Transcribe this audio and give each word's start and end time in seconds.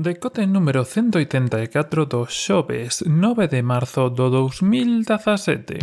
Decote 0.00 0.46
número 0.46 0.84
184 0.84 2.06
do 2.06 2.24
xoves 2.30 3.02
9 3.02 3.48
de 3.48 3.66
marzo 3.66 4.08
do 4.08 4.30
2017. 4.30 5.82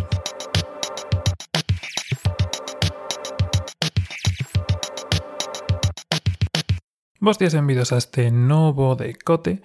Vos 7.20 7.38
días 7.38 7.55
envidos 7.55 7.91
a 7.91 7.97
este 7.97 8.31
novo 8.31 8.96
decote 8.96 9.59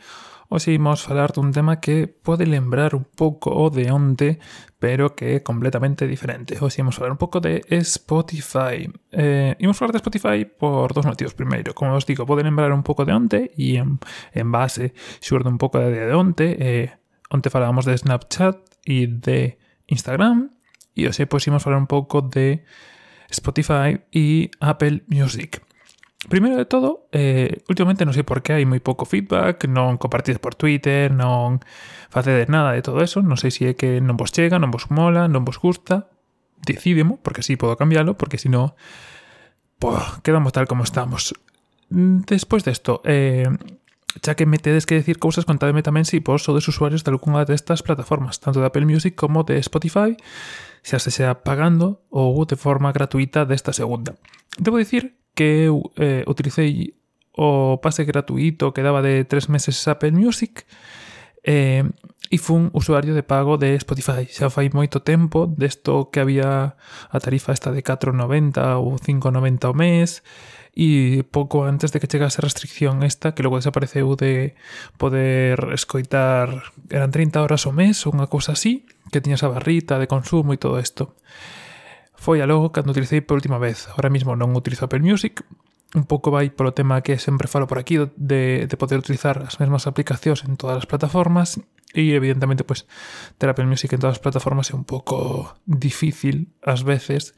Hoxe 0.51 0.75
imos 0.75 1.07
falar 1.07 1.31
dun 1.31 1.55
tema 1.55 1.79
que 1.79 2.11
pode 2.11 2.43
lembrar 2.43 2.99
un 2.99 3.07
pouco 3.07 3.55
o 3.55 3.71
de 3.71 3.87
onte, 3.95 4.43
pero 4.83 5.15
que 5.15 5.39
é 5.39 5.47
completamente 5.47 6.11
diferente. 6.11 6.59
Hoxe 6.59 6.83
imos 6.83 6.99
falar 6.99 7.15
un 7.15 7.23
pouco 7.23 7.39
de 7.39 7.63
Spotify. 7.87 8.91
Eh, 9.15 9.55
imos 9.63 9.79
falar 9.79 9.95
de 9.95 10.03
Spotify 10.03 10.43
por 10.43 10.91
dos 10.91 11.07
motivos. 11.07 11.39
Primeiro, 11.39 11.71
como 11.71 11.95
os 11.95 12.03
digo, 12.03 12.27
pode 12.27 12.43
lembrar 12.43 12.75
un 12.75 12.83
pouco 12.83 13.07
de 13.07 13.15
onte 13.15 13.55
e 13.55 13.79
en, 13.79 14.49
base 14.51 14.91
xurde 15.23 15.47
un 15.47 15.55
pouco 15.55 15.79
de, 15.79 16.11
de 16.11 16.15
onte. 16.19 16.59
Eh, 16.59 16.99
onte 17.31 17.47
falábamos 17.47 17.87
de 17.87 17.95
Snapchat 17.95 18.59
e 18.83 19.07
de 19.07 19.55
Instagram 19.87 20.51
e 20.99 21.07
hoxe 21.07 21.31
pois 21.31 21.47
imos 21.47 21.63
falar 21.63 21.79
un 21.79 21.87
pouco 21.87 22.27
de 22.27 22.67
Spotify 23.31 24.03
e 24.11 24.51
Apple 24.59 25.07
Music. 25.07 25.63
Primeiro 26.31 26.57
de 26.57 26.65
todo, 26.65 27.09
eh, 27.11 27.59
últimamente 27.67 28.07
non 28.07 28.15
sei 28.15 28.23
por 28.23 28.39
que 28.39 28.55
hai 28.55 28.63
moi 28.63 28.79
pouco 28.79 29.03
feedback, 29.03 29.67
non 29.67 29.99
compartides 29.99 30.39
por 30.39 30.55
Twitter, 30.55 31.11
non 31.11 31.59
facedes 32.07 32.47
nada 32.47 32.71
de 32.71 32.87
todo 32.87 33.03
eso, 33.03 33.19
non 33.19 33.35
sei 33.35 33.51
se 33.51 33.67
é 33.67 33.75
que 33.75 33.99
non 33.99 34.15
vos 34.15 34.31
chega, 34.31 34.63
non 34.63 34.71
vos 34.71 34.95
mola, 34.95 35.27
non 35.27 35.43
vos 35.43 35.59
gusta, 35.59 36.07
decidemo, 36.63 37.19
porque 37.19 37.43
así 37.43 37.59
podo 37.59 37.75
cambiálo, 37.75 38.15
porque 38.15 38.39
si 38.39 38.47
non, 38.47 38.79
quedamos 40.23 40.55
tal 40.55 40.71
como 40.71 40.87
estamos. 40.87 41.35
Mm, 41.91 42.23
Despois 42.31 42.63
desto, 42.63 43.03
eh, 43.03 43.51
xa 44.23 44.39
que 44.39 44.47
me 44.47 44.63
tedes 44.63 44.87
que 44.87 44.95
decir 44.95 45.19
cousas, 45.19 45.43
contademe 45.43 45.83
tamén 45.83 46.07
se 46.07 46.19
si 46.19 46.23
vos 46.23 46.47
sodes 46.47 46.63
usuarios 46.71 47.03
de 47.03 47.11
algunha 47.11 47.43
destas 47.43 47.83
plataformas, 47.83 48.39
tanto 48.39 48.63
de 48.63 48.71
Apple 48.71 48.87
Music 48.87 49.19
como 49.19 49.43
de 49.43 49.59
Spotify, 49.59 50.15
xa 50.87 51.03
se 51.03 51.11
sea 51.11 51.43
pagando 51.43 52.07
ou 52.07 52.39
de 52.47 52.55
forma 52.55 52.95
gratuita 52.95 53.43
desta 53.43 53.75
segunda. 53.75 54.15
Debo 54.55 54.79
dicir 54.79 55.20
que 55.41 55.65
eu 55.73 55.89
eh, 55.97 56.21
utilicei 56.29 57.01
o 57.33 57.81
pase 57.81 58.05
gratuito 58.05 58.77
que 58.77 58.85
daba 58.85 59.01
de 59.01 59.25
tres 59.25 59.49
meses 59.49 59.89
Apple 59.89 60.13
Music 60.13 60.69
eh, 61.41 61.89
e 62.29 62.37
fun 62.37 62.69
usuario 62.77 63.17
de 63.17 63.25
pago 63.25 63.57
de 63.57 63.73
Spotify. 63.81 64.29
Xa 64.29 64.53
fai 64.53 64.69
moito 64.69 65.01
tempo 65.01 65.49
desto 65.49 66.13
que 66.13 66.21
había 66.21 66.77
a 66.77 67.19
tarifa 67.25 67.57
esta 67.57 67.73
de 67.73 67.81
4,90 67.81 68.85
ou 68.85 69.01
5,90 69.01 69.65
ao 69.65 69.73
mes 69.73 70.21
e 70.77 71.25
pouco 71.25 71.65
antes 71.65 71.89
de 71.89 72.05
que 72.05 72.11
chegase 72.13 72.45
a 72.45 72.47
restricción 72.47 73.01
esta 73.01 73.33
que 73.33 73.41
logo 73.41 73.57
desapareceu 73.57 74.13
de 74.21 74.53
poder 75.01 75.73
escoitar 75.73 76.69
eran 76.93 77.09
30 77.09 77.41
horas 77.41 77.65
ao 77.65 77.73
mes 77.73 78.05
ou 78.05 78.13
unha 78.13 78.29
cousa 78.29 78.53
así 78.53 78.85
que 79.09 79.25
tiñas 79.25 79.41
a 79.41 79.49
barrita 79.49 79.97
de 79.97 80.05
consumo 80.05 80.53
e 80.53 80.61
todo 80.61 80.77
isto. 80.77 81.17
Foi 82.21 82.45
a 82.45 82.47
logo 82.47 82.69
cando 82.69 82.93
utilicei 82.93 83.25
por 83.25 83.41
última 83.41 83.57
vez. 83.57 83.89
Ahora 83.97 84.13
mismo 84.13 84.37
non 84.37 84.53
utilizo 84.53 84.85
Apple 84.85 85.01
Music, 85.01 85.41
un 85.97 86.05
pouco 86.05 86.29
vai 86.29 86.53
polo 86.53 86.77
tema 86.77 87.01
que 87.01 87.17
sempre 87.17 87.49
falo 87.49 87.65
por 87.65 87.81
aquí 87.81 87.97
de, 87.97 88.69
de 88.69 88.77
poder 88.77 89.01
utilizar 89.01 89.41
as 89.41 89.57
mesmas 89.57 89.89
aplicacións 89.89 90.45
en 90.45 90.61
todas 90.61 90.77
as 90.77 90.85
plataformas 90.85 91.65
e 91.97 92.13
evidentemente 92.13 92.61
pues 92.61 92.85
ter 93.41 93.49
Apple 93.49 93.65
Music 93.65 93.97
en 93.97 94.05
todas 94.05 94.21
as 94.21 94.23
plataformas 94.23 94.69
é 94.69 94.77
un 94.77 94.85
pouco 94.85 95.57
difícil 95.65 96.53
ás 96.61 96.85
veces. 96.85 97.33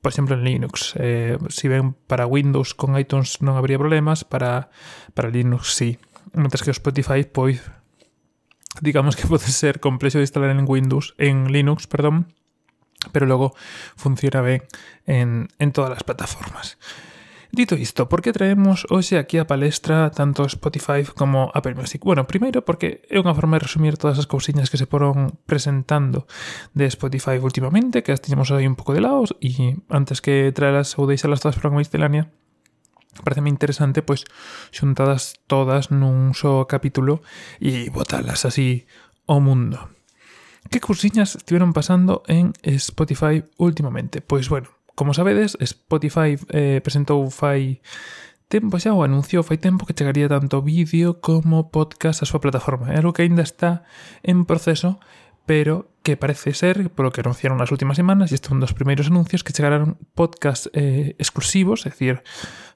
Por 0.00 0.16
exemplo 0.16 0.32
en 0.32 0.48
Linux. 0.48 0.96
Eh, 0.96 1.36
si 1.52 1.68
ven 1.68 1.92
para 2.08 2.24
Windows 2.24 2.72
con 2.72 2.96
iTunes 2.96 3.44
non 3.44 3.60
habría 3.60 3.76
problemas 3.76 4.24
para, 4.24 4.72
para 5.12 5.28
Linux 5.28 5.76
sí. 5.76 6.00
Mentre 6.32 6.64
que 6.64 6.72
o 6.72 6.78
Spotify 6.80 7.28
pois 7.28 7.60
digamos 8.80 9.12
que 9.12 9.28
pode 9.30 9.44
ser 9.44 9.76
complexo 9.76 10.16
de 10.16 10.24
instalar 10.24 10.56
en 10.56 10.64
Windows 10.64 11.12
en 11.20 11.52
Linux, 11.52 11.84
perdón 11.84 12.32
pero 13.12 13.26
luego 13.26 13.54
funciona 13.96 14.40
ben 14.40 14.62
en, 15.06 15.48
en 15.58 15.72
todas 15.72 15.96
as 15.96 16.04
plataformas. 16.04 16.78
Dito 17.56 17.74
isto, 17.74 18.08
por 18.08 18.20
que 18.20 18.36
traemos 18.36 18.84
hoxe 18.90 19.16
aquí 19.16 19.38
a 19.38 19.48
palestra 19.48 20.10
tanto 20.10 20.44
Spotify 20.44 21.08
como 21.16 21.50
Apple 21.54 21.72
Music? 21.72 22.04
Bueno, 22.04 22.28
primeiro 22.28 22.68
porque 22.68 23.00
é 23.08 23.16
unha 23.16 23.32
forma 23.32 23.56
de 23.56 23.64
resumir 23.64 23.96
todas 23.96 24.20
as 24.20 24.28
cousiñas 24.28 24.68
que 24.68 24.76
se 24.76 24.84
foron 24.84 25.40
presentando 25.48 26.28
de 26.76 26.84
Spotify 26.90 27.40
últimamente, 27.40 28.04
que 28.04 28.12
as 28.12 28.20
tiñamos 28.20 28.52
aí 28.52 28.68
un 28.68 28.76
pouco 28.76 28.92
de 28.92 29.00
lado, 29.00 29.24
e 29.40 29.78
antes 29.88 30.20
que 30.20 30.52
traelas 30.52 31.00
ou 31.00 31.08
deixalas 31.08 31.40
todas 31.40 31.56
para 31.56 31.72
unha 31.72 31.80
miscelánea, 31.80 32.28
pareceme 33.24 33.48
interesante 33.48 34.04
pois 34.04 34.28
xuntadas 34.68 35.40
todas 35.48 35.88
nun 35.88 36.36
só 36.36 36.68
capítulo 36.68 37.24
e 37.56 37.88
botalas 37.88 38.44
así 38.44 38.84
ao 39.24 39.40
mundo. 39.40 39.95
Que 40.70 40.80
cousiñas 40.80 41.36
estiveron 41.36 41.72
pasando 41.72 42.22
en 42.26 42.52
Spotify 42.62 43.44
últimamente? 43.56 44.20
Pois 44.20 44.48
bueno, 44.48 44.68
como 44.94 45.14
sabedes, 45.14 45.56
Spotify 45.60 46.40
eh, 46.50 46.80
presentou 46.82 47.28
fai 47.30 47.82
tempo 48.48 48.78
xa 48.78 48.94
o 48.94 49.02
anunciou 49.02 49.42
fai 49.42 49.58
tempo 49.58 49.84
que 49.84 49.94
chegaría 49.94 50.30
tanto 50.30 50.62
vídeo 50.62 51.18
como 51.20 51.68
podcast 51.70 52.22
a 52.22 52.28
súa 52.28 52.40
plataforma. 52.40 52.94
É 52.94 52.98
algo 52.98 53.12
que 53.12 53.26
aínda 53.26 53.42
está 53.42 53.84
en 54.22 54.46
proceso, 54.46 54.98
pero 55.44 55.92
que 56.06 56.16
parece 56.16 56.54
ser, 56.54 56.88
por 56.90 57.04
lo 57.04 57.10
que 57.10 57.20
anunciaron 57.20 57.58
las 57.58 57.72
últimas 57.72 57.96
semanas, 57.96 58.30
y 58.30 58.36
estos 58.36 58.50
son 58.50 58.60
los 58.60 58.72
primeros 58.74 59.08
anuncios, 59.08 59.42
que 59.42 59.52
llegarán 59.52 59.98
podcasts 60.14 60.70
eh, 60.72 61.16
exclusivos, 61.18 61.84
es 61.84 61.94
decir, 61.94 62.22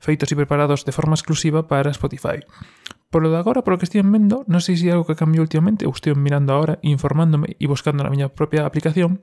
feitos 0.01 0.33
y 0.33 0.35
preparados 0.35 0.85
de 0.85 0.91
forma 0.91 1.15
exclusiva 1.15 1.69
para 1.69 1.93
Spotify. 1.93 2.41
Por 3.09 3.23
lo 3.23 3.31
de 3.31 3.37
ahora, 3.37 3.63
por 3.63 3.75
lo 3.75 3.79
que 3.79 3.85
estoy 3.85 4.03
viendo, 4.03 4.43
no 4.49 4.59
sé 4.59 4.77
si 4.77 4.87
hay 4.87 4.91
algo 4.91 5.07
que 5.07 5.15
cambió 5.15 5.43
últimamente, 5.43 5.87
o 5.87 5.91
estoy 5.91 6.17
mirando 6.17 6.55
ahora, 6.55 6.81
informándome 6.83 7.55
y 7.61 7.67
buscando 7.67 8.03
la 8.03 8.11
mi 8.11 8.27
propia 8.31 8.67
aplicación, 8.67 9.23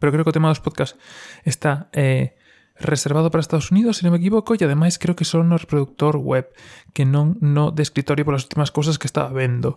pero 0.00 0.10
creo 0.10 0.24
que 0.24 0.30
el 0.30 0.34
tema 0.34 0.48
de 0.48 0.50
los 0.50 0.60
podcasts 0.60 0.98
está 1.44 1.90
eh, 1.92 2.34
reservado 2.76 3.30
para 3.30 3.40
Estados 3.40 3.70
Unidos, 3.70 3.98
se 3.98 4.04
non 4.04 4.12
me 4.14 4.20
equivoco, 4.20 4.56
e 4.56 4.60
ademais 4.64 4.96
creo 4.96 5.14
que 5.14 5.28
son 5.28 5.48
no 5.48 5.60
reproductor 5.60 6.16
web, 6.16 6.50
que 6.96 7.04
non 7.04 7.36
no 7.40 7.70
de 7.70 7.84
escritorio 7.84 8.24
polas 8.24 8.48
últimas 8.48 8.72
cousas 8.72 8.96
que 8.96 9.08
estaba 9.08 9.30
vendo. 9.30 9.76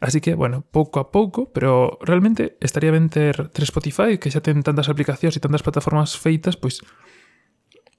Así 0.00 0.20
que, 0.20 0.36
bueno, 0.36 0.62
pouco 0.68 1.00
a 1.00 1.08
pouco, 1.10 1.50
pero 1.50 1.98
realmente 2.04 2.56
estaría 2.60 2.92
ben 2.92 3.08
ter, 3.08 3.48
ter 3.50 3.64
Spotify, 3.64 4.20
que 4.20 4.30
xa 4.30 4.44
ten 4.44 4.60
tantas 4.60 4.88
aplicacións 4.92 5.34
e 5.36 5.42
tantas 5.42 5.64
plataformas 5.64 6.14
feitas, 6.14 6.60
pois 6.60 6.84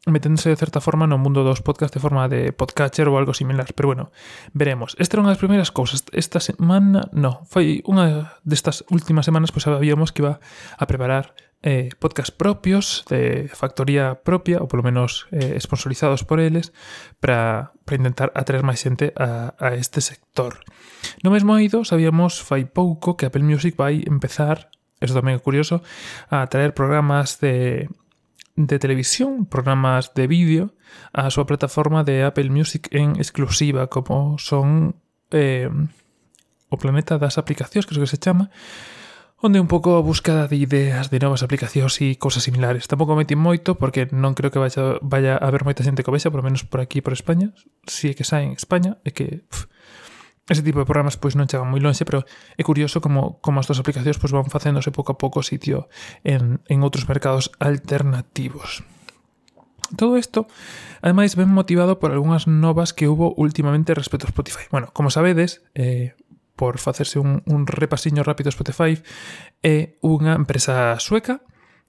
meténdose 0.05 0.49
de 0.49 0.55
certa 0.55 0.81
forma 0.81 1.07
no 1.09 1.17
mundo 1.17 1.43
dos 1.43 1.61
podcast 1.61 1.93
de 1.93 1.99
forma 1.99 2.29
de 2.29 2.53
podcatcher 2.53 3.09
ou 3.09 3.17
algo 3.17 3.33
similar, 3.33 3.73
pero 3.73 3.89
bueno, 3.89 4.13
veremos. 4.53 4.93
Esta 5.01 5.17
era 5.17 5.25
unha 5.25 5.33
das 5.33 5.41
primeiras 5.41 5.73
cousas. 5.73 6.05
Esta 6.13 6.37
semana, 6.37 7.09
no, 7.11 7.41
foi 7.49 7.81
unha 7.89 8.37
destas 8.45 8.85
últimas 8.93 9.25
semanas 9.25 9.49
pois 9.49 9.65
pues, 9.65 9.75
sabíamos 9.75 10.13
que 10.13 10.21
iba 10.21 10.37
a 10.77 10.85
preparar 10.85 11.33
eh, 11.65 11.89
podcast 11.97 12.29
propios 12.29 13.03
de 13.09 13.49
factoría 13.49 14.21
propia, 14.21 14.61
ou 14.61 14.69
polo 14.69 14.85
menos 14.85 15.25
eh, 15.33 15.57
sponsorizados 15.57 16.21
por 16.21 16.37
eles, 16.37 16.69
para 17.17 17.73
intentar 17.89 18.29
atraer 18.37 18.61
máis 18.61 18.85
xente 18.85 19.09
a, 19.17 19.57
a 19.57 19.73
este 19.73 20.05
sector. 20.05 20.61
No 21.25 21.33
mesmo 21.33 21.57
oído, 21.57 21.81
sabíamos 21.81 22.37
fai 22.45 22.69
pouco 22.69 23.17
que 23.17 23.25
Apple 23.25 23.41
Music 23.41 23.73
vai 23.73 24.05
empezar, 24.05 24.69
eso 25.01 25.17
tamén 25.17 25.37
é 25.37 25.41
curioso, 25.41 25.81
a 26.29 26.45
traer 26.45 26.77
programas 26.77 27.41
de 27.41 27.89
de 28.55 28.79
televisión, 28.79 29.45
programas 29.45 30.13
de 30.15 30.27
vídeo, 30.27 30.73
a 31.11 31.27
súa 31.27 31.43
plataforma 31.43 32.07
de 32.07 32.23
Apple 32.23 32.47
Music 32.47 32.87
en 32.95 33.19
exclusiva, 33.19 33.91
como 33.91 34.39
son 34.39 34.95
eh, 35.35 35.67
o 36.71 36.75
planeta 36.79 37.19
das 37.19 37.35
aplicacións, 37.35 37.83
que 37.83 37.93
é 37.93 37.99
o 37.99 38.03
que 38.03 38.11
se 38.11 38.21
chama, 38.21 38.47
onde 39.43 39.59
un 39.59 39.67
pouco 39.67 39.99
a 39.99 40.01
búsqueda 40.01 40.47
de 40.47 40.55
ideas 40.55 41.11
de 41.11 41.19
novas 41.19 41.43
aplicacións 41.43 41.99
e 41.99 42.15
cousas 42.15 42.47
similares. 42.47 42.87
Tampouco 42.87 43.19
meti 43.19 43.35
moito 43.35 43.75
porque 43.75 44.07
non 44.15 44.33
creo 44.33 44.49
que 44.49 44.63
vaya, 44.63 44.97
vaya 45.03 45.35
a 45.35 45.45
haber 45.51 45.67
moita 45.67 45.83
xente 45.83 46.01
que 46.01 46.11
o 46.11 46.15
vexa, 46.15 46.31
por 46.31 46.39
menos 46.39 46.63
por 46.63 46.79
aquí, 46.79 47.03
por 47.03 47.11
España. 47.11 47.51
Si 47.85 48.07
é 48.07 48.15
que 48.15 48.23
sai 48.23 48.47
en 48.47 48.55
España, 48.55 48.97
é 49.03 49.11
que 49.11 49.43
pff, 49.51 49.67
ese 50.47 50.61
tipo 50.61 50.79
de 50.79 50.85
programas 50.85 51.17
pois 51.17 51.33
non 51.33 51.49
chegan 51.49 51.69
moi 51.69 51.81
lonxe, 51.81 52.05
pero 52.05 52.21
é 52.53 52.61
curioso 52.61 53.01
como, 53.01 53.41
como 53.41 53.57
as 53.57 53.65
dos 53.65 53.81
aplicacións 53.81 54.21
pois 54.21 54.29
van 54.29 54.49
facéndose 54.51 54.93
pouco 54.93 55.13
a 55.13 55.17
pouco 55.17 55.41
sitio 55.41 55.89
en, 56.21 56.61
en 56.69 56.77
outros 56.85 57.09
mercados 57.09 57.49
alternativos. 57.57 58.85
Todo 59.97 60.17
isto, 60.17 60.49
ademais, 61.01 61.37
ben 61.37 61.49
motivado 61.49 61.97
por 62.01 62.09
algunhas 62.09 62.45
novas 62.49 62.93
que 62.93 63.09
hubo 63.09 63.33
últimamente 63.37 63.93
respecto 63.93 64.25
a 64.25 64.33
Spotify. 64.33 64.65
Bueno, 64.73 64.89
como 64.93 65.13
sabedes, 65.13 65.61
eh, 65.77 66.17
por 66.55 66.79
facerse 66.79 67.19
un, 67.19 67.43
un 67.45 67.67
repasiño 67.67 68.23
rápido 68.23 68.49
a 68.49 68.55
Spotify, 68.55 69.01
eh, 69.61 69.97
é 70.01 70.05
unha 70.05 70.37
empresa 70.37 70.97
sueca 71.01 71.41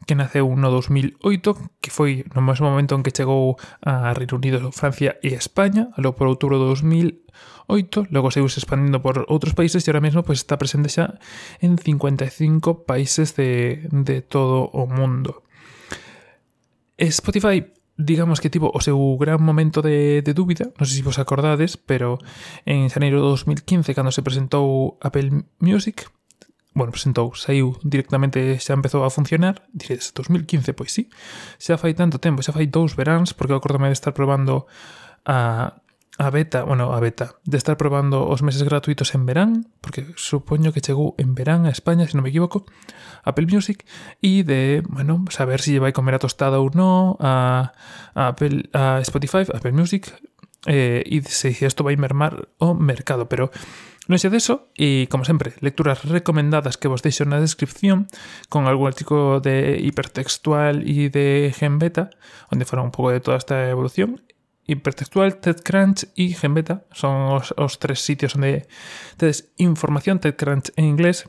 que 0.04 0.14
naceu 0.14 0.52
no 0.52 0.68
2008, 0.68 1.80
que 1.80 1.90
foi 1.90 2.28
no 2.36 2.44
mesmo 2.44 2.68
momento 2.68 2.94
en 2.94 3.02
que 3.02 3.14
chegou 3.14 3.56
a 3.80 4.12
Reino 4.12 4.36
Unido, 4.36 4.70
Francia 4.70 5.16
e 5.24 5.32
España, 5.32 5.88
alo 5.96 6.12
por 6.12 6.28
outubro 6.28 6.60
do 6.60 6.68
2008, 6.68 8.12
logo 8.12 8.28
seguiu 8.28 8.52
se 8.52 8.60
expandindo 8.60 9.00
por 9.00 9.24
outros 9.26 9.56
países 9.56 9.82
e 9.82 9.88
ahora 9.90 10.04
mesmo 10.04 10.22
pois, 10.22 10.44
está 10.44 10.60
presente 10.60 10.92
xa 10.92 11.16
en 11.58 11.80
55 11.80 12.84
países 12.84 13.32
de, 13.34 13.88
de 13.88 14.20
todo 14.20 14.68
o 14.76 14.84
mundo. 14.84 15.42
Spotify 17.00 17.76
digamos 17.96 18.40
que 18.40 18.50
tivo 18.50 18.70
o 18.72 18.80
seu 18.84 19.16
gran 19.16 19.40
momento 19.40 19.80
de, 19.80 20.20
de 20.20 20.32
dúbida, 20.36 20.68
non 20.76 20.84
sei 20.84 21.00
se 21.00 21.06
vos 21.06 21.16
acordades, 21.16 21.80
pero 21.80 22.20
en 22.68 22.92
xaneiro 22.92 23.24
de 23.24 23.28
2015, 23.32 23.96
cando 23.96 24.12
se 24.12 24.20
presentou 24.20 25.00
Apple 25.00 25.48
Music, 25.64 26.12
bueno, 26.76 26.92
presentou, 26.92 27.32
saiu 27.32 27.80
directamente, 27.80 28.60
xa 28.60 28.76
empezou 28.76 29.00
a 29.00 29.08
funcionar, 29.08 29.64
diredes, 29.72 30.12
2015, 30.12 30.76
pois 30.76 30.92
sí, 30.92 31.08
xa 31.56 31.80
fai 31.80 31.96
tanto 31.96 32.20
tempo, 32.20 32.44
xa 32.44 32.52
fai 32.52 32.68
dous 32.68 32.92
veráns, 32.92 33.32
porque 33.32 33.56
eu 33.56 33.58
acordame 33.58 33.88
de 33.88 33.96
estar 33.96 34.12
probando 34.12 34.68
a, 35.24 35.80
a 36.20 36.28
beta, 36.28 36.68
bueno, 36.68 36.92
a 36.92 37.00
beta, 37.00 37.40
de 37.48 37.56
estar 37.56 37.80
probando 37.80 38.28
os 38.28 38.44
meses 38.44 38.60
gratuitos 38.60 39.16
en 39.16 39.24
verán, 39.24 39.72
porque 39.80 40.04
supoño 40.20 40.76
que 40.76 40.84
chegou 40.84 41.16
en 41.16 41.32
verán 41.32 41.64
a 41.64 41.72
España, 41.72 42.04
se 42.04 42.12
non 42.12 42.28
me 42.28 42.28
equivoco, 42.28 42.68
Apple 43.24 43.48
Music, 43.48 43.88
e 44.20 44.44
de, 44.44 44.84
bueno, 44.84 45.24
saber 45.32 45.64
se 45.64 45.72
lle 45.72 45.80
vai 45.80 45.96
comer 45.96 46.20
a 46.20 46.20
tostada 46.20 46.60
ou 46.60 46.68
non 46.76 47.16
a, 47.24 47.72
a, 48.12 48.36
Apple, 48.36 48.68
a 48.76 49.00
Spotify, 49.00 49.48
Apple 49.48 49.72
Music, 49.72 50.12
eh, 50.68 51.00
e 51.08 51.24
se 51.24 51.56
isto 51.56 51.88
vai 51.88 51.96
mermar 51.96 52.52
o 52.60 52.76
mercado, 52.76 53.32
pero 53.32 53.48
Non 54.06 54.22
sei 54.22 54.30
deso, 54.30 54.70
e 54.78 55.10
como 55.10 55.26
sempre, 55.26 55.58
lecturas 55.58 56.06
recomendadas 56.06 56.78
que 56.78 56.86
vos 56.86 57.02
deixo 57.02 57.26
na 57.26 57.42
descripción 57.42 58.06
con 58.46 58.70
algún 58.70 58.86
artigo 58.86 59.42
de 59.42 59.82
hipertextual 59.82 60.86
e 60.86 61.10
de 61.10 61.50
Genbeta, 61.50 62.14
onde 62.54 62.68
fala 62.70 62.86
un 62.86 62.94
pouco 62.94 63.10
de 63.10 63.18
toda 63.18 63.34
esta 63.34 63.66
evolución. 63.66 64.22
Hipertextual, 64.70 65.42
TEDCrunch 65.42 66.06
e 66.14 66.30
Genbeta 66.38 66.86
son 66.94 67.34
os, 67.34 67.50
os 67.58 67.82
tres 67.82 67.98
sitios 67.98 68.38
onde 68.38 68.70
tedes 69.18 69.50
información, 69.58 70.22
TEDCrunch 70.22 70.70
en 70.78 70.86
inglés, 70.86 71.26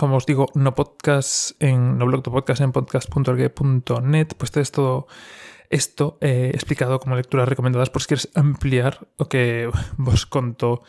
como 0.00 0.16
os 0.16 0.24
digo, 0.24 0.48
no 0.56 0.72
podcast, 0.72 1.60
en, 1.60 2.00
no 2.00 2.08
blog 2.08 2.24
do 2.24 2.32
podcast 2.32 2.64
en 2.64 2.72
podcast.org.net, 2.72 4.32
pois 4.36 4.48
tedes 4.48 4.72
todo 4.72 5.08
Esto 5.70 6.18
eh, 6.20 6.50
explicado 6.54 6.98
como 7.00 7.16
lecturas 7.16 7.48
recomendadas 7.48 7.90
por 7.90 8.02
si 8.02 8.08
quieres 8.08 8.30
ampliar 8.34 9.08
o 9.18 9.28
que 9.28 9.70
vos 9.96 10.26
conto 10.26 10.82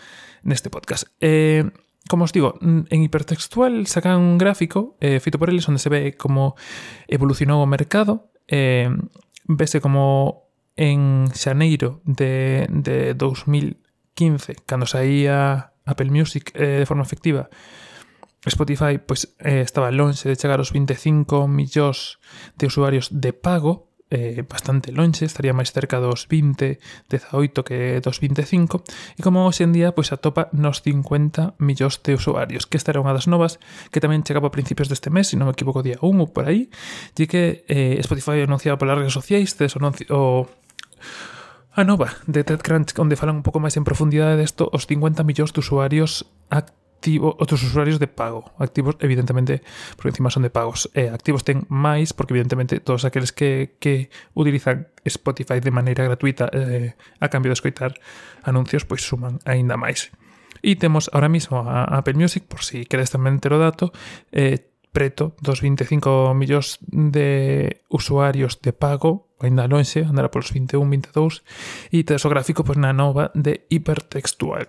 neste 0.44 0.70
podcast. 0.70 1.08
Eh, 1.20 1.70
como 2.08 2.24
os 2.24 2.32
digo, 2.32 2.56
en 2.62 3.04
hipertextual 3.04 3.86
sacan 3.88 4.20
un 4.20 4.38
gráfico 4.38 4.96
eh, 5.02 5.20
feito 5.20 5.38
por 5.38 5.50
eles 5.50 5.68
onde 5.68 5.84
se 5.84 5.90
ve 5.90 6.16
como 6.16 6.56
evolucionou 7.08 7.60
o 7.60 7.68
mercado. 7.68 8.32
Eh, 8.48 8.88
vese 9.44 9.82
como 9.82 10.48
en 10.78 11.28
xaneiro 11.34 12.00
de, 12.06 12.68
de 12.70 13.14
2015, 13.14 14.64
cando 14.66 14.86
saía 14.86 15.74
Apple 15.84 16.12
Music 16.12 16.52
eh, 16.54 16.80
de 16.80 16.86
forma 16.86 17.04
efectiva, 17.04 17.50
Spotify 18.46 19.00
pois, 19.00 19.36
eh, 19.40 19.62
estaba 19.62 19.92
lonxe 19.92 20.30
de 20.30 20.38
chegar 20.38 20.60
aos 20.60 20.72
25 20.72 21.48
millóns 21.48 22.22
de 22.56 22.68
usuarios 22.68 23.10
de 23.12 23.34
pago, 23.34 23.87
eh, 24.10 24.44
bastante 24.48 24.92
lonxe, 24.92 25.28
estaría 25.28 25.52
máis 25.52 25.76
cerca 25.76 26.00
dos 26.00 26.28
20, 26.32 26.80
18 27.12 27.64
que 27.68 28.00
dos 28.00 28.18
25, 28.24 28.84
e 29.18 29.22
como 29.22 29.44
hoxe 29.44 29.68
en 29.68 29.76
día 29.76 29.92
pois 29.92 30.16
atopa 30.16 30.48
nos 30.56 30.80
50 30.84 31.60
millóns 31.60 32.00
de 32.00 32.16
usuarios, 32.16 32.64
que 32.64 32.80
esta 32.80 32.96
era 32.96 33.04
unha 33.04 33.12
das 33.12 33.28
novas 33.28 33.60
que 33.92 34.00
tamén 34.00 34.24
chegaba 34.24 34.48
a 34.48 34.56
principios 34.56 34.88
deste 34.88 35.12
mes, 35.12 35.32
se 35.32 35.36
non 35.36 35.52
me 35.52 35.54
equivoco, 35.56 35.84
día 35.84 36.00
1 36.00 36.08
ou 36.08 36.30
por 36.32 36.48
aí, 36.48 36.72
e 37.20 37.24
que 37.28 37.68
eh, 37.68 38.00
Spotify 38.00 38.44
anunciaba 38.48 38.80
polas 38.80 38.96
redes 39.04 39.16
sociais, 39.16 39.60
tes 39.60 39.76
o, 39.76 40.48
a 41.76 41.84
nova 41.84 42.16
de 42.26 42.42
TechCrunch, 42.48 42.96
onde 42.98 43.20
falan 43.20 43.44
un 43.44 43.46
pouco 43.46 43.60
máis 43.60 43.76
en 43.76 43.84
profundidade 43.84 44.40
desto, 44.40 44.72
os 44.72 44.88
50 44.88 45.28
millóns 45.28 45.52
de 45.52 45.60
usuarios 45.60 46.26
activos 46.48 46.87
activo, 46.98 47.38
outros 47.38 47.62
usuarios 47.62 48.02
de 48.02 48.10
pago. 48.10 48.50
Activos, 48.58 48.98
evidentemente, 49.00 49.62
por 49.96 50.10
encima 50.10 50.34
son 50.34 50.42
de 50.42 50.50
pagos. 50.50 50.90
Eh, 50.98 51.14
activos 51.14 51.46
ten 51.46 51.70
máis, 51.70 52.12
porque 52.12 52.34
evidentemente 52.34 52.82
todos 52.82 53.06
aqueles 53.06 53.30
que, 53.30 53.78
que 53.78 54.10
utilizan 54.34 54.90
Spotify 55.06 55.62
de 55.62 55.70
maneira 55.70 56.04
gratuita 56.04 56.50
eh, 56.50 56.98
a 57.22 57.30
cambio 57.30 57.54
de 57.54 57.58
escoitar 57.62 57.94
anuncios, 58.42 58.84
pois 58.84 59.06
suman 59.06 59.38
aínda 59.46 59.78
máis. 59.78 60.10
E 60.66 60.74
temos 60.74 61.14
ahora 61.14 61.30
mismo 61.30 61.62
a 61.62 61.86
Apple 62.02 62.18
Music, 62.18 62.50
por 62.50 62.66
si 62.66 62.90
queres 62.90 63.14
tamén 63.14 63.38
ter 63.38 63.54
o 63.54 63.62
dato, 63.62 63.94
eh, 64.34 64.74
preto 64.90 65.38
dos 65.38 65.62
25 65.62 66.34
millóns 66.34 66.82
de 66.90 67.86
usuarios 67.94 68.58
de 68.66 68.74
pago, 68.74 69.30
ainda 69.38 69.70
lonxe, 69.70 70.02
andará 70.02 70.34
polos 70.34 70.50
21, 70.50 70.82
22, 70.82 71.46
e 71.94 72.02
tes 72.02 72.26
o 72.26 72.30
gráfico 72.34 72.66
pois, 72.66 72.82
na 72.82 72.90
nova 72.90 73.30
de 73.38 73.70
hipertextual. 73.70 74.66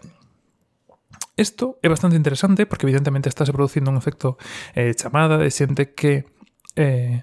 Esto 1.38 1.78
es 1.82 1.88
bastante 1.88 2.16
interesante 2.16 2.66
porque 2.66 2.84
evidentemente 2.84 3.28
está 3.28 3.44
produciendo 3.44 3.92
un 3.92 3.96
efecto 3.96 4.38
eh, 4.74 4.92
chamada 4.94 5.36
eh, 5.36 5.44
de 5.44 5.50
gente 5.52 5.94
que... 5.94 6.26
Eh, 6.74 7.22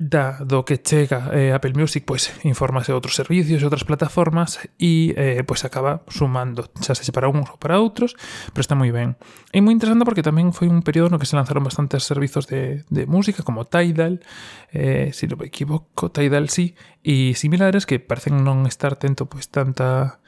dado 0.00 0.64
que 0.64 0.76
llega 0.76 1.32
Apple 1.56 1.72
Music, 1.74 2.04
pues 2.06 2.32
informase 2.44 2.92
de 2.92 2.98
otros 2.98 3.16
servicios, 3.16 3.64
otras 3.64 3.82
plataformas 3.82 4.60
y 4.78 5.12
pues 5.42 5.64
acaba 5.64 6.04
sumando, 6.06 6.70
ya 6.80 6.94
sea 6.94 7.12
para 7.12 7.26
unos 7.26 7.50
o 7.50 7.56
para 7.56 7.80
otros, 7.80 8.14
pero 8.52 8.60
está 8.60 8.76
muy 8.76 8.92
bien. 8.92 9.16
Y 9.52 9.60
muy 9.60 9.72
interesante 9.72 10.04
porque 10.04 10.22
también 10.22 10.52
fue 10.52 10.68
un 10.68 10.82
periodo 10.82 11.08
en 11.08 11.14
el 11.14 11.18
que 11.18 11.26
se 11.26 11.34
lanzaron 11.34 11.64
bastantes 11.64 12.04
servicios 12.04 12.46
de, 12.46 12.84
música 13.08 13.42
como 13.42 13.64
Tidal, 13.64 14.20
si 15.10 15.26
no 15.26 15.36
me 15.36 15.46
equivoco, 15.46 16.12
Tidal 16.12 16.48
sí, 16.48 16.76
y 17.02 17.34
similares 17.34 17.84
que 17.84 17.98
parecen 17.98 18.44
no 18.44 18.68
estar 18.68 18.92
atento 18.92 19.26
pues 19.26 19.48
tanta... 19.48 20.20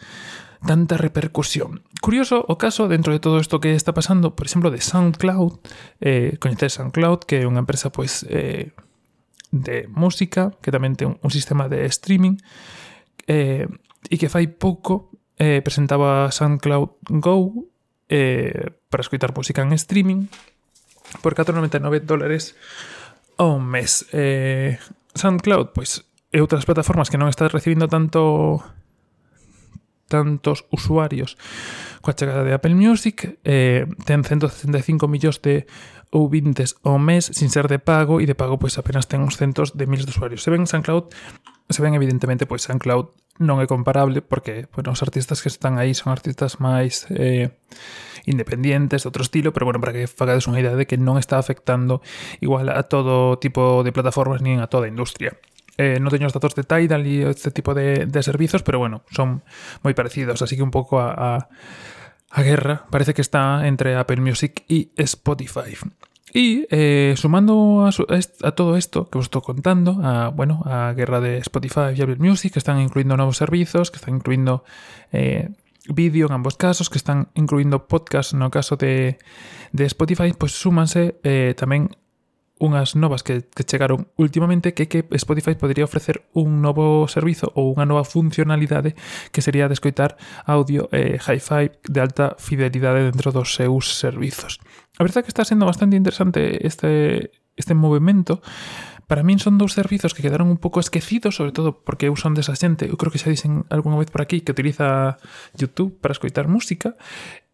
tanta 0.67 0.97
repercusión. 0.97 1.83
Curioso 2.01 2.45
o 2.49 2.57
caso 2.57 2.89
dentro 2.89 3.13
de 3.13 3.21
todo 3.21 3.41
isto 3.41 3.61
que 3.61 3.75
está 3.75 3.93
pasando, 3.93 4.37
por 4.37 4.47
exemplo, 4.47 4.71
de 4.71 4.81
SoundCloud, 4.81 5.61
eh, 6.01 6.37
coñecer 6.41 6.71
SoundCloud, 6.71 7.25
que 7.25 7.45
é 7.45 7.49
unha 7.49 7.65
empresa 7.65 7.93
pois 7.93 8.25
eh, 8.29 8.73
de 9.51 9.89
música, 9.91 10.55
que 10.61 10.73
tamén 10.73 10.97
ten 10.97 11.17
un 11.21 11.33
sistema 11.33 11.69
de 11.69 11.85
streaming, 11.89 12.41
eh, 13.29 13.69
e 14.09 14.15
que 14.17 14.33
fai 14.33 14.49
pouco 14.49 15.13
eh, 15.37 15.61
presentaba 15.65 16.29
SoundCloud 16.33 17.05
Go 17.21 17.69
eh, 18.09 18.73
para 18.89 19.01
escoitar 19.05 19.33
música 19.33 19.63
en 19.63 19.73
streaming 19.77 20.29
por 21.23 21.35
4,99 21.35 22.05
dólares 22.05 22.55
ao 23.37 23.59
mes. 23.59 24.07
Eh, 24.13 24.77
SoundCloud, 25.17 25.73
pois, 25.75 26.05
e 26.31 26.39
outras 26.39 26.63
plataformas 26.63 27.11
que 27.11 27.19
non 27.19 27.27
está 27.27 27.51
recibindo 27.51 27.91
tanto 27.91 28.63
tantos 30.11 30.67
usuarios 30.75 31.39
coa 32.03 32.17
chegada 32.17 32.43
de 32.43 32.51
Apple 32.51 32.75
Music, 32.75 33.39
eh, 33.47 33.87
ten 34.03 34.27
165 34.27 35.07
millóns 35.07 35.39
de 35.39 35.71
ouvintes 36.11 36.75
ao 36.83 36.99
mes 36.99 37.31
sin 37.31 37.55
ser 37.55 37.71
de 37.71 37.79
pago 37.79 38.19
e 38.19 38.27
de 38.27 38.35
pago 38.35 38.59
pois 38.59 38.75
apenas 38.83 39.07
ten 39.07 39.23
uns 39.23 39.39
centos 39.39 39.79
de 39.79 39.87
miles 39.87 40.05
de 40.09 40.13
usuarios. 40.13 40.43
Se 40.43 40.51
ven 40.51 40.67
SoundCloud, 40.67 41.15
se 41.71 41.81
ven 41.81 41.95
evidentemente 41.95 42.51
pois 42.51 42.67
SoundCloud 42.67 43.15
non 43.41 43.63
é 43.63 43.67
comparable 43.71 44.21
porque 44.21 44.69
bueno, 44.75 44.93
os 44.93 45.01
artistas 45.01 45.41
que 45.41 45.49
están 45.49 45.81
aí 45.81 45.97
son 45.97 46.13
artistas 46.13 46.59
máis 46.61 47.09
eh, 47.15 47.55
independientes, 48.29 49.05
de 49.05 49.09
outro 49.09 49.25
estilo, 49.25 49.55
pero 49.55 49.65
bueno, 49.65 49.81
para 49.81 49.97
que 49.97 50.11
fagades 50.11 50.45
unha 50.51 50.61
idea 50.61 50.77
de 50.77 50.85
que 50.85 51.01
non 51.01 51.17
está 51.17 51.41
afectando 51.41 52.05
igual 52.43 52.69
a 52.69 52.85
todo 52.85 53.41
tipo 53.41 53.81
de 53.87 53.95
plataformas 53.95 54.45
nin 54.45 54.61
a 54.61 54.69
toda 54.69 54.89
a 54.89 54.93
industria. 54.93 55.39
Eh, 55.79 56.03
non 56.03 56.11
teño 56.11 56.27
os 56.27 56.35
datos 56.35 56.57
de 56.59 56.67
Tidal 56.67 57.07
e 57.07 57.29
este 57.31 57.55
tipo 57.55 57.73
de, 57.73 58.09
servizos, 58.21 58.67
pero 58.67 58.83
bueno, 58.83 59.07
son 59.09 59.47
moi 59.81 59.95
parecidos, 59.95 60.43
así 60.43 60.59
que 60.59 60.67
un 60.67 60.75
pouco 60.75 60.99
a, 60.99 61.49
a, 62.29 62.41
guerra 62.43 62.91
parece 62.91 63.15
que 63.15 63.23
está 63.23 63.65
entre 63.65 63.95
Apple 63.97 64.21
Music 64.21 64.67
e 64.67 64.91
Spotify. 64.99 65.79
E 66.31 66.69
eh, 66.71 67.15
sumando 67.19 67.87
a, 67.87 68.51
todo 68.53 68.77
esto 68.77 69.11
que 69.11 69.19
os 69.19 69.27
estou 69.27 69.43
contando, 69.43 69.99
a, 70.05 70.31
bueno, 70.31 70.63
a 70.67 70.93
guerra 70.93 71.19
de 71.19 71.43
Spotify 71.43 71.97
e 71.97 72.03
Apple 72.03 72.21
Music, 72.21 72.55
que 72.55 72.63
están 72.63 72.79
incluindo 72.79 73.17
novos 73.17 73.39
servizos, 73.39 73.91
que 73.91 73.99
están 73.99 74.21
incluindo 74.21 74.63
eh, 75.11 75.51
vídeo 75.89 76.27
en 76.27 76.35
ambos 76.35 76.61
casos, 76.61 76.91
que 76.91 76.99
están 76.99 77.33
incluindo 77.35 77.89
podcast 77.89 78.35
no 78.35 78.51
caso 78.51 78.77
de, 78.77 79.19
de 79.73 79.85
Spotify, 79.87 80.35
pues 80.37 80.53
súmanse 80.55 81.19
tamén 81.57 81.91
unhas 82.61 82.95
novas 82.95 83.25
que, 83.25 83.49
que 83.49 83.65
chegaron 83.65 84.13
últimamente 84.21 84.77
que 84.77 84.87
que 84.87 85.09
Spotify 85.17 85.57
podría 85.57 85.89
ofrecer 85.89 86.29
un 86.37 86.61
novo 86.61 87.09
servizo 87.09 87.51
ou 87.57 87.73
unha 87.73 87.89
nova 87.89 88.05
funcionalidade 88.05 88.95
que 89.33 89.41
sería 89.41 89.67
de 89.67 89.75
escoitar 89.75 90.21
audio 90.45 90.93
eh, 90.93 91.17
hi-fi 91.17 91.73
de 91.89 91.99
alta 91.99 92.37
fidelidade 92.37 93.09
dentro 93.09 93.33
dos 93.33 93.57
seus 93.57 93.97
servizos. 93.97 94.61
A 95.01 95.03
verdade 95.03 95.25
é 95.25 95.27
que 95.27 95.33
está 95.33 95.49
sendo 95.49 95.65
bastante 95.65 95.97
interesante 95.97 96.61
este, 96.61 97.33
este 97.57 97.73
movimento 97.73 98.45
para 99.11 99.27
min 99.27 99.43
son 99.43 99.59
dous 99.59 99.75
servizos 99.75 100.15
que 100.15 100.23
quedaron 100.23 100.47
un 100.47 100.63
pouco 100.63 100.79
esquecidos, 100.79 101.35
sobre 101.35 101.51
todo 101.51 101.83
porque 101.83 102.07
eu 102.07 102.15
son 102.15 102.39
desa 102.39 102.55
xente, 102.55 102.87
eu 102.87 102.95
creo 102.95 103.11
que 103.11 103.19
xa 103.19 103.27
dicen 103.27 103.67
algunha 103.67 103.99
vez 103.99 104.07
por 104.07 104.23
aquí 104.23 104.39
que 104.45 104.55
utiliza 104.55 105.19
YouTube 105.59 105.99
para 105.99 106.15
escoitar 106.15 106.47
música. 106.47 106.95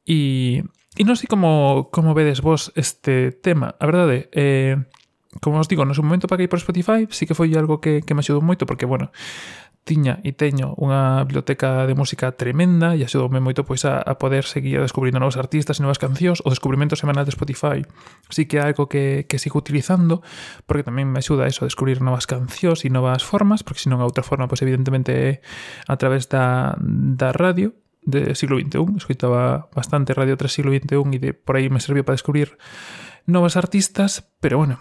E 0.04 0.62
E 0.96 1.04
non 1.04 1.20
sei 1.20 1.28
como, 1.28 1.92
como 1.92 2.16
vedes 2.16 2.40
vos 2.40 2.72
este 2.72 3.28
tema. 3.28 3.76
A 3.76 3.84
verdade, 3.84 4.32
eh, 4.32 4.80
como 5.44 5.60
os 5.60 5.68
digo, 5.68 5.84
no 5.84 5.92
seu 5.92 6.00
momento 6.00 6.24
paguei 6.24 6.48
por 6.48 6.56
Spotify, 6.56 7.04
sí 7.12 7.28
que 7.28 7.36
foi 7.36 7.52
algo 7.52 7.84
que, 7.84 8.00
que 8.00 8.16
me 8.16 8.24
axudou 8.24 8.40
moito, 8.40 8.64
porque, 8.64 8.88
bueno, 8.88 9.12
tiña 9.86 10.18
e 10.26 10.34
teño 10.34 10.74
unha 10.80 11.22
biblioteca 11.22 11.86
de 11.86 11.94
música 11.94 12.34
tremenda 12.34 12.98
e 12.98 13.06
axudoume 13.06 13.38
moito 13.38 13.62
pois 13.62 13.86
a, 13.86 14.02
a 14.02 14.18
poder 14.18 14.42
seguir 14.42 14.82
descubrindo 14.82 15.22
novos 15.22 15.38
artistas 15.38 15.78
e 15.78 15.84
novas 15.86 16.02
cancións. 16.02 16.42
O 16.42 16.50
descubrimento 16.50 16.98
semanal 16.98 17.22
de 17.22 17.30
Spotify 17.30 17.86
sí 18.26 18.50
que 18.50 18.58
é 18.58 18.66
algo 18.66 18.90
que, 18.90 19.30
que 19.30 19.38
sigo 19.38 19.62
utilizando 19.62 20.26
porque 20.66 20.82
tamén 20.82 21.06
me 21.06 21.22
axuda 21.22 21.46
eso 21.46 21.62
a 21.62 21.70
descubrir 21.70 22.02
novas 22.02 22.26
cancións 22.26 22.82
e 22.82 22.90
novas 22.90 23.22
formas, 23.22 23.62
porque 23.62 23.78
senón 23.78 24.02
a 24.02 24.08
outra 24.10 24.26
forma 24.26 24.50
pois 24.50 24.58
evidentemente 24.66 25.14
é 25.14 25.30
a 25.86 25.94
través 25.94 26.26
da, 26.26 26.74
da 26.82 27.30
radio 27.30 27.70
de 28.06 28.34
siglo 28.34 28.56
XXI, 28.56 28.96
escoitaba 28.96 29.68
bastante 29.74 30.14
Radio 30.14 30.38
3 30.38 30.48
siglo 30.48 30.72
XXI 30.72 31.04
e 31.12 31.18
de 31.18 31.30
por 31.34 31.58
aí 31.58 31.68
me 31.68 31.82
serviu 31.82 32.06
para 32.06 32.16
descubrir 32.16 32.56
novas 33.26 33.58
artistas, 33.58 34.30
pero 34.40 34.56
bueno, 34.56 34.78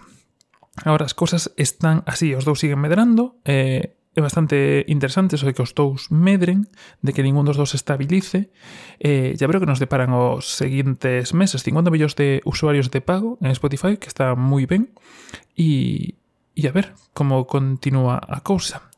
agora 0.86 1.04
as 1.04 1.12
cousas 1.12 1.52
están 1.58 2.06
así, 2.06 2.32
os 2.32 2.46
dous 2.46 2.62
siguen 2.62 2.80
medrando, 2.80 3.36
eh, 3.44 3.98
é 4.16 4.22
bastante 4.24 4.86
interesante 4.88 5.36
eso 5.36 5.44
de 5.44 5.52
que 5.52 5.60
os 5.60 5.76
dous 5.76 6.08
medren, 6.08 6.72
de 7.04 7.12
que 7.12 7.20
ningún 7.20 7.44
dos 7.44 7.60
dos 7.60 7.76
estabilice. 7.76 8.48
Eh, 8.96 9.36
ya 9.36 9.44
veré 9.44 9.60
que 9.60 9.68
nos 9.68 9.76
deparan 9.76 10.16
os 10.16 10.48
seguintes 10.56 11.36
meses, 11.36 11.60
50 11.60 11.92
millóns 11.92 12.16
de 12.16 12.40
usuarios 12.48 12.88
de 12.88 13.04
pago 13.04 13.36
en 13.44 13.52
Spotify, 13.52 14.00
que 14.00 14.08
está 14.08 14.32
moi 14.32 14.64
ben, 14.64 14.88
e, 15.52 16.16
e 16.56 16.62
a 16.64 16.72
ver 16.72 16.96
como 17.12 17.44
continúa 17.44 18.16
a 18.16 18.40
cousa. 18.40 18.88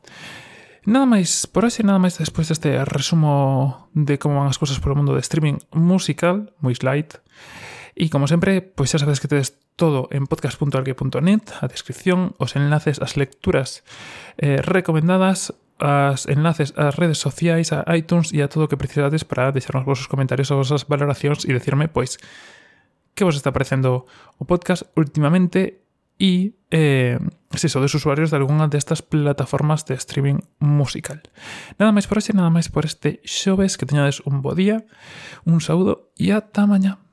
Nada 0.87 1.03
máis 1.03 1.43
por 1.51 1.67
hoxe, 1.67 1.83
nada 1.83 1.99
máis 1.99 2.15
despois 2.15 2.47
deste 2.47 2.71
resumo 2.87 3.91
de 3.91 4.15
como 4.15 4.39
van 4.39 4.47
as 4.47 4.59
cousas 4.61 4.79
polo 4.79 4.95
mundo 4.95 5.11
de 5.11 5.23
streaming 5.23 5.59
musical, 5.75 6.55
moi 6.63 6.75
light. 6.79 7.19
E 7.99 8.07
como 8.07 8.31
sempre, 8.31 8.63
pois 8.63 8.87
xa 8.87 9.01
sabedes 9.03 9.19
que 9.19 9.27
tedes 9.27 9.59
todo 9.75 10.07
en 10.11 10.27
podcast.alque.net, 10.27 11.43
a 11.59 11.67
descripción, 11.67 12.31
os 12.39 12.55
enlaces, 12.55 13.03
as 13.03 13.19
lecturas 13.19 13.83
eh, 14.39 14.63
recomendadas, 14.63 15.51
as 15.79 16.27
enlaces 16.27 16.75
ás 16.75 16.95
redes 16.95 17.19
sociais, 17.19 17.71
a 17.75 17.83
iTunes 17.95 18.31
e 18.35 18.39
a 18.39 18.47
todo 18.47 18.67
o 18.67 18.69
que 18.71 18.79
precisades 18.79 19.27
para 19.27 19.51
deixarnos 19.51 19.87
vosos 19.87 20.07
comentarios, 20.07 20.51
as 20.51 20.59
vosas 20.59 20.87
valoracións 20.87 21.43
e 21.43 21.51
decirme, 21.51 21.91
pois, 21.91 22.19
que 23.15 23.27
vos 23.27 23.35
está 23.35 23.51
parecendo 23.51 24.07
o 24.39 24.43
podcast 24.47 24.87
últimamente 24.95 25.83
y 26.19 26.57
eh, 26.69 27.17
es 27.51 27.65
eso, 27.65 27.79
de 27.79 27.85
usuarios 27.85 28.29
de 28.29 28.37
alguna 28.37 28.67
destas 28.67 29.01
plataformas 29.01 29.85
de 29.85 29.95
streaming 29.95 30.39
musical. 30.59 31.23
Nada 31.79 31.95
máis 31.95 32.05
por 32.05 32.21
hoxe, 32.21 32.35
nada 32.35 32.53
máis 32.53 32.69
por 32.69 32.85
este 32.85 33.23
xoves, 33.25 33.79
que 33.79 33.89
teñades 33.89 34.21
un 34.27 34.45
bo 34.45 34.53
día, 34.53 34.85
un 35.49 35.63
saúdo 35.63 36.13
e 36.19 36.29
ata 36.29 36.69
mañá. 36.69 37.08